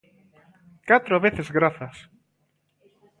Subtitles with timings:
[0.89, 1.95] Catro veces grazas.